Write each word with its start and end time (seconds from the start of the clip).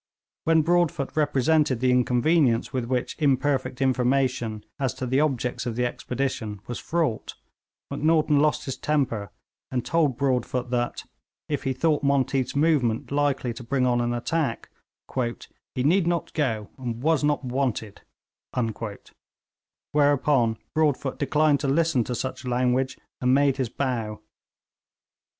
When 0.45 0.63
Broadfoot 0.63 1.15
represented 1.15 1.79
the 1.79 1.91
inconvenience 1.91 2.73
with 2.73 2.85
which 2.85 3.15
imperfect 3.19 3.83
information 3.83 4.65
as 4.79 4.95
to 4.95 5.05
the 5.05 5.19
objects 5.19 5.67
of 5.67 5.75
the 5.75 5.85
expedition 5.85 6.59
was 6.65 6.79
fraught, 6.79 7.35
Macnaghten 7.91 8.39
lost 8.39 8.65
his 8.65 8.75
temper, 8.77 9.29
and 9.69 9.85
told 9.85 10.17
Broadfoot 10.17 10.71
that, 10.71 11.03
if 11.47 11.65
he 11.65 11.73
thought 11.73 12.01
Monteath's 12.03 12.55
movement 12.55 13.11
likely 13.11 13.53
to 13.53 13.63
bring 13.63 13.85
on 13.85 14.01
an 14.01 14.11
attack, 14.11 14.71
'he 15.13 15.83
need 15.83 16.07
not 16.07 16.33
go, 16.33 16.69
he 16.83 16.93
was 16.93 17.23
not 17.23 17.45
wanted'; 17.45 18.01
whereupon 19.91 20.57
Broadfoot 20.73 21.19
declined 21.19 21.59
to 21.59 21.67
listen 21.67 22.03
to 22.05 22.15
such 22.15 22.43
language, 22.43 22.97
and 23.21 23.35
made 23.35 23.57
his 23.57 23.69
bow. 23.69 24.19